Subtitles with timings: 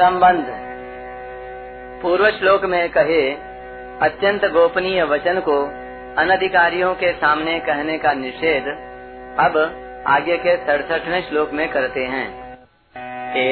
[0.00, 0.46] संबंध।
[2.02, 3.36] पूर्व श्लोक में कहे,
[4.02, 5.70] अत्यंत गोपनीय वचन को
[6.18, 8.64] अनधिकारियों के सामने कहने का निषेध
[9.38, 9.76] अब
[10.06, 12.58] आगे के सड़सठवें श्लोक में करते हैं।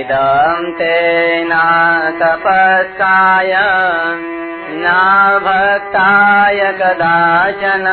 [0.00, 1.50] इदं ते न
[2.23, 3.55] तपस्काय
[4.71, 7.85] न भक्ताय कदाचन,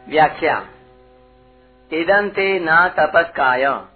[0.09, 0.63] व्याख्या
[1.93, 3.90] इदंते न तपस्काय।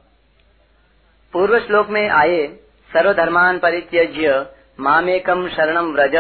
[1.34, 2.46] पूर्व श्लोक में आए,
[2.90, 4.34] सर्वधर्मान परित्यज्य
[4.80, 6.14] मामेकम शरणम व्रज।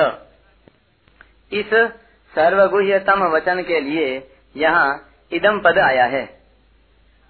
[1.52, 1.74] इस
[2.34, 4.08] सर्वगुह्यतम वचन के लिए
[4.56, 4.88] यहाँ
[5.32, 6.24] इदम पद आया है।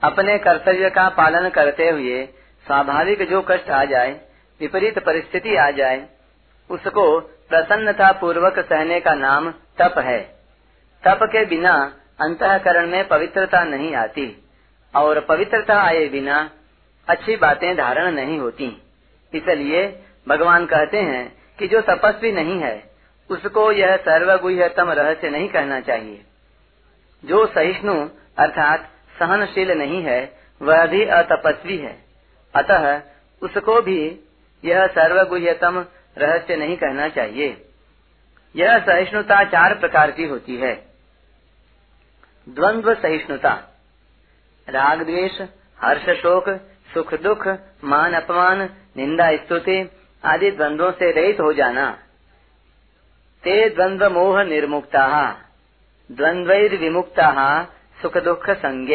[0.02, 2.24] अपने कर्तव्य का पालन करते हुए
[2.66, 4.20] स्वाभाविक जो कष्ट आ जाए,
[4.60, 6.08] विपरीत परिस्थिति आ जाए,
[6.70, 10.20] उसको प्रसन्नता पूर्वक सहने का नाम तप है।
[11.04, 11.76] तप के बिना
[12.20, 14.44] अंतकरण में पवित्रता नहीं आती,
[14.94, 16.50] और पवित्रता आए बिना
[17.08, 18.82] अच्छी बातें धारण नहीं होती।
[19.34, 22.90] इसलिए भगवान कहते हैं कि जो तपस्वी नहीं है,
[23.30, 26.24] उसको यह सर्वगुह्यतम रहस्य नहीं कहना चाहिए।
[27.24, 32.04] जो सहिष्णु, अर्थात सहनशील नहीं है, वह भी अतपस्वी है।
[32.54, 33.02] अतः
[33.42, 34.20] उसको भी
[34.64, 35.86] यह सर्वगुह्यतम
[36.18, 37.68] रहस्य नहीं कहना चाहिए।
[38.56, 40.86] यह सहिष्णुता चार प्रकार की होती है।
[42.48, 43.80] द्वंद्व सहिष्णुता
[44.68, 45.40] राग द्वेष
[45.80, 46.48] हर्ष शोक
[46.94, 47.48] सुख दुख,
[47.84, 49.90] मान अपमान, निंदा स्तुति
[50.24, 51.90] आदि द्वंद्वों से रहित हो जाना।
[53.44, 55.36] ते द्वंद्व मोह निर्मुक्ता
[56.12, 57.64] द्वंद्वैर्विमुक्ता
[58.02, 58.94] सुख दुख संज्ञ।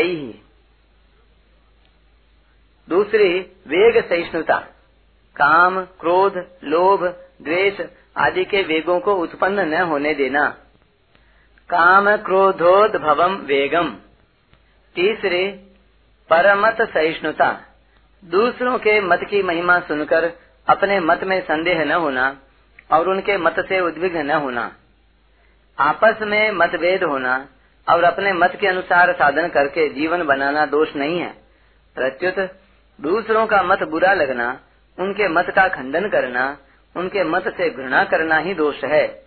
[2.89, 4.57] दूसरी, वेग सहिष्णुता।
[5.35, 7.05] काम, क्रोध, लोभ,
[7.41, 7.81] द्वेष
[8.17, 10.47] आदि के वेगों को उत्पन्न न होने देना।
[11.69, 13.97] काम क्रोधोद्भवम वेगम।
[14.95, 15.67] तीसरे,
[16.29, 17.68] परमत सहिष्णुता।
[18.25, 20.31] दूसरों के मत की महिमा सुनकर
[20.67, 22.37] अपने मत में संदेह न होना
[22.91, 24.75] और उनके मत से उद्विग्न न होना।
[25.79, 27.47] आपस में मतभेद होना
[27.89, 31.33] और अपने मत के अनुसार साधन करके जीवन बनाना दोष नहीं है।
[31.95, 32.49] प्रत्युत,
[33.01, 34.59] दूसरों का मत बुरा लगना,
[34.99, 36.57] उनके मत का खंडन करना,
[36.95, 39.23] उनके मत से घृणा करना ही दोष है।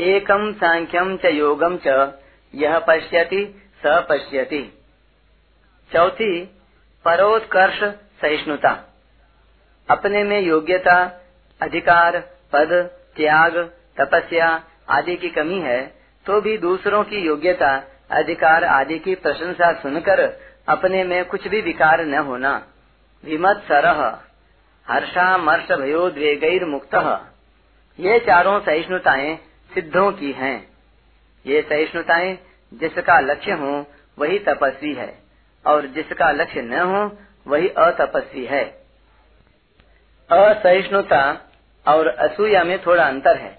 [0.00, 2.12] एकम सांख्यम च योगम च
[2.54, 4.80] यह पश्यति स पश्यति।
[5.92, 6.44] चौथी,
[7.04, 7.82] परोत्कर्ष
[8.22, 8.72] सहिष्णुता।
[9.88, 10.96] अपने में योग्यता,
[11.60, 12.18] अधिकार,
[12.52, 13.56] पद, त्याग,
[13.96, 14.48] तपस्या
[14.90, 15.86] आदि की कमी है
[16.26, 20.20] तो भी दूसरों की योग्यता, अधिकार आदि की प्रशंसा सुनकर
[20.68, 22.66] अपने में कुछ भी विकार न होना।
[23.24, 24.18] विमत सरह,
[24.88, 26.94] हर्षा मर्ष भयोद्वेगैर मुक्त।
[28.00, 29.36] ये चारों सहिष्णुताएँ
[29.74, 30.68] सिद्धों की हैं।
[31.46, 32.38] ये सहिष्णुताएँ
[32.74, 33.86] जिसका लक्ष्य हो,
[34.18, 35.18] वही तपस्वी है,
[35.66, 37.08] और जिसका लक्ष्य न हो
[37.46, 38.64] वही अतपस्वी है।
[40.30, 41.22] असहिष्णुता
[41.86, 43.58] और असूया में थोड़ा अंतर है।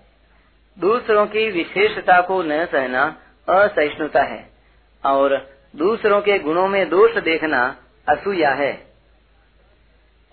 [0.79, 3.03] दूसरों की विशेषता को न सहना
[3.49, 4.49] असहिष्णुता है
[5.05, 7.77] और दूसरों के गुणों में दोष देखना
[8.09, 8.87] असूया है।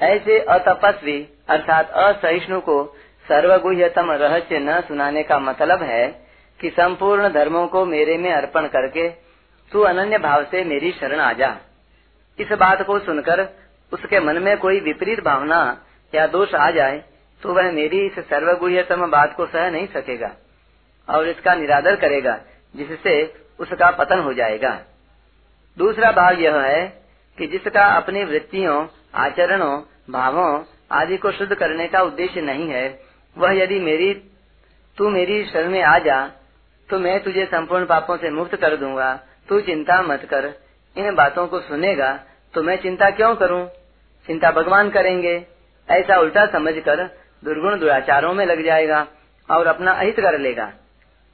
[0.01, 2.85] ऐसे अतपस्वी अर्थात असहिष्णु को
[3.29, 6.07] सर्वगुह्यतम रहस्य न सुनाने का मतलब है
[6.61, 9.09] कि संपूर्ण धर्मों को मेरे में अर्पण करके
[9.73, 11.57] तू अनन्य भाव से मेरी शरण आ जा।
[12.39, 13.49] इस बात को सुनकर
[13.93, 15.61] उसके मन में कोई विपरीत भावना
[16.13, 17.03] या दोष आ जाए
[17.43, 20.31] तो वह मेरी इस सर्वगुह्यतम बात को सह नहीं सकेगा
[21.09, 22.39] और इसका निरादर करेगा,
[22.75, 23.15] जिससे
[23.59, 24.71] उसका पतन हो जाएगा।
[25.77, 26.87] दूसरा भाव यह है
[27.39, 33.01] कि जिसका अपनी वृत्तियों, आचरणों, भावों आदि को शुद्ध करने का उद्देश्य नहीं है,
[33.37, 34.13] वह यदि मेरी,
[34.99, 36.27] तू मेरी शरण में आ जा
[36.89, 39.15] तो मैं तुझे संपूर्ण पापों से मुक्त कर दूँगा,
[39.49, 40.53] तू चिंता मत कर,
[40.97, 42.13] इन बातों को सुनेगा
[42.55, 43.69] तो मैं चिंता क्यों करूँ?
[44.27, 45.47] चिंता भगवान करेंगे।
[45.91, 47.05] ऐसा उल्टा समझकर
[47.45, 49.07] दुर्गुण दुराचारों में लग जाएगा
[49.51, 50.73] और अपना अहित कर लेगा।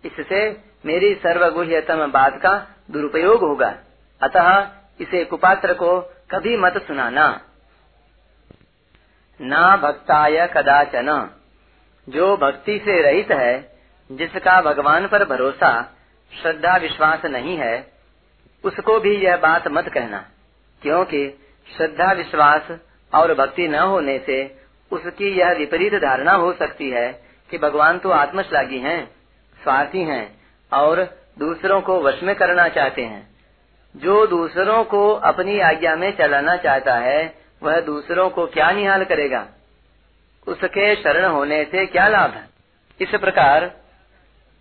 [0.04, 3.74] इससे मेरी सर्वगुह्यतम बात का दुरुपयोग होगा।
[4.22, 4.68] अतः
[5.00, 7.40] इसे कुपात्र को कभी मत सुनाना।
[9.42, 11.30] न भक्ताय कदाचन।
[12.08, 13.78] जो भक्ति से रहित है,
[14.12, 15.96] जिसका भगवान पर भरोसा,
[16.42, 17.92] श्रद्धा, विश्वास नहीं है,
[18.64, 20.28] उसको भी यह बात मत कहना।
[20.84, 21.28] क्योंकि
[21.76, 22.78] श्रद्धा विश्वास
[23.14, 24.58] और भक्ति न होने से
[24.92, 29.06] उसकी यह विपरीत धारणा हो सकती है कि भगवान तो आत्मश्लाघी हैं,
[29.62, 30.24] स्वार्थी हैं
[30.72, 31.02] और
[31.38, 33.22] दूसरों को वश में करना चाहते हैं।
[33.96, 39.46] जो दूसरों को अपनी आज्ञा में चलाना चाहता है वह दूसरों को क्या निहाल करेगा?
[40.46, 42.48] उसके शरण होने से क्या लाभ है?
[43.00, 43.70] इस प्रकार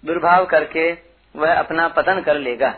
[0.06, 0.98] दुर्भाव करके
[1.36, 2.76] वह अपना पतन कर लेगा।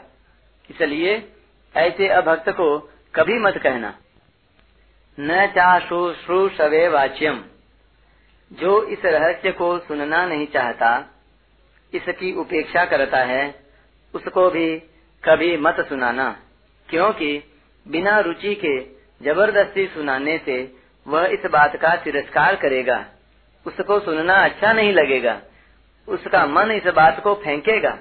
[0.69, 1.29] इसलिए
[1.75, 3.97] ऐसे अभक्त को कभी मत कहना।
[5.19, 6.13] न चाशु
[6.49, 7.43] सवे वाच्यम।
[8.53, 11.03] जो इस रहस्य को सुनना नहीं चाहता,
[11.93, 13.63] इसकी उपेक्षा करता है,
[14.15, 14.79] उसको भी
[15.25, 16.39] कभी मत सुनाना।
[16.89, 17.43] क्योंकि
[17.87, 18.83] बिना रुचि के
[19.25, 20.75] ज़बरदस्ती सुनाने से
[21.07, 23.05] वह इस बात का तिरस्कार करेगा।
[23.67, 25.41] उसको सुनना अच्छा नहीं लगेगा।
[26.07, 27.99] उसका मन इस बात को फेंकेगा।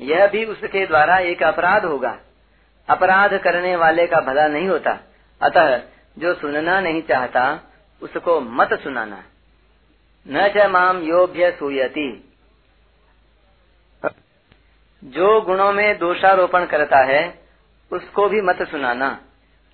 [0.00, 2.20] यह भी उसके द्वारा एक अपराध होगा।
[2.88, 4.98] अपराध करने वाले का भला नहीं होता।
[5.42, 5.82] अतः
[6.18, 7.60] जो सुनना नहीं चाहता,
[8.02, 9.24] उसको मत सुनाना।
[10.28, 12.32] न च माम योभ्य सुयति।
[15.04, 17.38] जो गुणों में दोषारोपण करता है,
[17.92, 19.20] उसको भी मत सुनाना,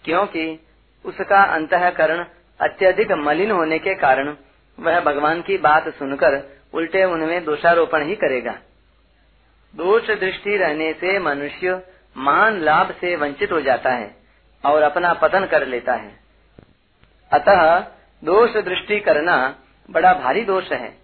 [0.05, 0.67] क्योंकि
[1.05, 2.25] उसका अंतकरण
[2.61, 4.37] अत्यधिक मलिन होने के कारण
[4.79, 8.53] वह भगवान की बात सुनकर उल्टे उनमें दोषारोपण ही करेगा।
[9.77, 14.17] दोष दृष्टि रहने से मनुष्य महान लाभ से वंचित हो जाता है
[14.65, 16.21] और अपना पतन कर लेता है।
[17.33, 17.79] अतः
[18.25, 19.57] दोष दृष्टि करना
[19.91, 20.99] बड़ा भारी दोष है।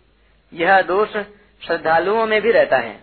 [0.52, 1.08] यह दोष
[1.66, 3.00] श्रद्धालुओं में भी रहता है।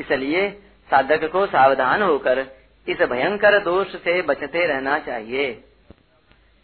[0.00, 0.50] इसलिए
[0.90, 2.46] साधक को सावधान होकर
[2.88, 5.64] इस भयंकर दोष से बचते रहना चाहिए।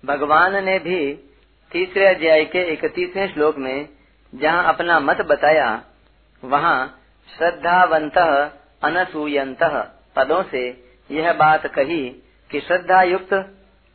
[0.05, 1.15] भगवान ने भी
[1.73, 3.89] तीसरे अध्याय के इकतीसवें श्लोक में
[4.35, 5.83] जहाँ अपना मत बताया,
[6.45, 7.01] वहाँ
[7.39, 8.19] श्रद्धावंत
[8.83, 9.63] अनसूयंत
[10.17, 12.09] पदों से यह बात कही
[12.51, 13.33] कि श्रद्धा युक्त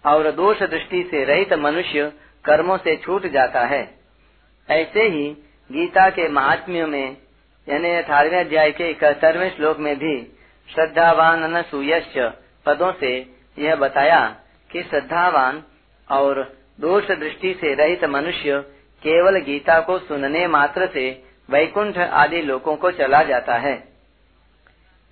[0.05, 2.11] और दोष दृष्टि से रहित मनुष्य
[2.45, 3.99] कर्मों से छूट जाता है।
[4.69, 5.27] ऐसे ही
[5.71, 7.17] गीता के महात्म्य में,
[7.69, 10.37] यानी अठारहवें अध्याय के इकहत्तरवें श्लोक में भी
[10.69, 12.17] श्रद्धावान अनसूयश्च
[12.65, 14.35] पदों से यह बताया
[14.71, 15.63] कि श्रद्धावान
[16.11, 18.59] और दोष दृष्टि से रहित मनुष्य
[19.03, 23.92] केवल गीता को सुनने मात्र से वैकुंठ आदि लोगों को चला जाता है।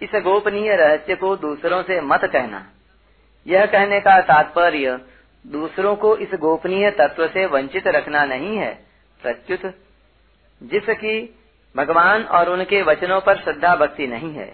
[0.01, 2.65] इस गोपनीय रहस्य को दूसरों से मत कहना।
[3.45, 4.99] यह कहने का तात्पर्य,
[5.45, 8.73] दूसरों को इस गोपनीय तत्व से वंचित रखना नहीं है,
[9.19, 9.61] प्रत्युत।
[10.61, 11.13] जिसकी
[11.75, 14.53] भगवान और उनके वचनों पर श्रद्धा भक्ति नहीं है,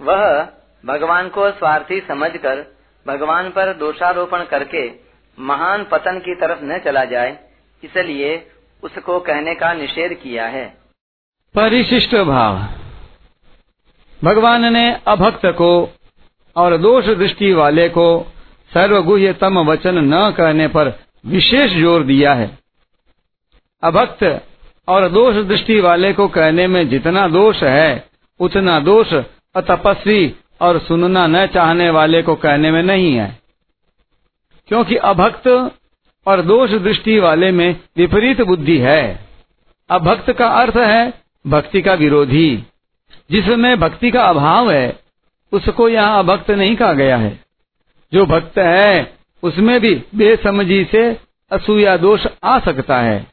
[0.00, 0.48] वह
[0.84, 2.64] भगवान को स्वार्थी समझकर
[3.06, 4.90] भगवान पर दोषारोपण करके
[5.38, 7.38] महान पतन की तरफ़ न चला जाए,
[7.82, 8.46] इसलिए
[8.82, 10.66] उसको कहने का निषेध किया है।
[11.54, 12.81] परिशिष्ट भाव।
[14.24, 15.94] भगवान ने अभक्त को
[16.56, 18.32] और दोष दृष्टि वाले को
[18.74, 22.58] सर्वगुह्यतम वचन न कहने पर विशेष ज़ोर दिया है।
[23.82, 24.46] अभक्त
[24.88, 28.08] और दोष दृष्टि वाले को कहने में जितना दोष है,
[28.40, 29.14] उतना दोष
[29.54, 33.38] अतपस्वी और सुनना न चाहने वाले को कहने में नहीं है।
[34.68, 35.48] क्योंकि अभक्त
[36.26, 39.26] और दोष दृष्टि वाले में विपरीत बुद्धि है।
[39.90, 41.14] अभक्त का अर्थ है
[41.46, 42.62] भक्ति का विरोधी।
[43.32, 44.98] जिसमें भक्ति का अभाव है,
[45.52, 47.40] उसको यहाँ अभक्त नहीं कहा गया है।
[48.12, 51.20] जो भक्त है, उसमें भी बेसमझी से
[51.52, 53.26] असूया दोष आ सकता है।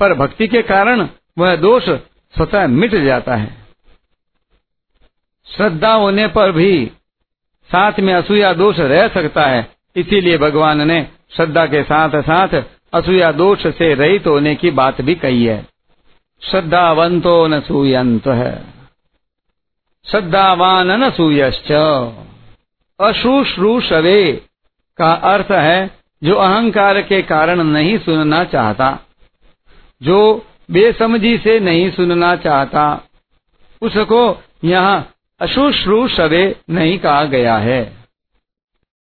[0.00, 1.88] पर भक्ति के कारण वह दोष
[2.36, 3.56] स्वतः मिट जाता है।
[5.56, 6.90] श्रद्धा होने पर भी
[7.72, 13.32] साथ में असूया दोष रह सकता है। इसीलिए भगवान ने श्रद्धा के साथ साथ असूया
[13.32, 15.75] दोष से रहित होने की बात भी कही है।
[16.42, 18.28] श्रद्धावंतो न सूयंत
[20.06, 21.72] श्रद्धावान न सूयश्च।
[23.00, 24.32] अश्रुश्रूषवे
[24.98, 25.90] का अर्थ है,
[26.24, 28.98] जो अहंकार के कारण नहीं सुनना चाहता,
[30.02, 33.04] जो बेसमझी से नहीं सुनना चाहता,
[33.82, 38.05] उसको यहाँ अशुश्रूषवे नहीं कहा गया है।